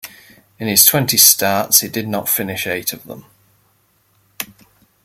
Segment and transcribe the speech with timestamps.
[0.57, 3.23] In his twenty starts, he did not finish eight of them.